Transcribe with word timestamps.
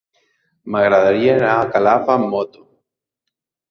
M'agradaria 0.77 1.37
anar 1.37 1.53
a 1.59 1.71
Calaf 1.77 2.13
amb 2.19 2.29
moto. 2.35 2.69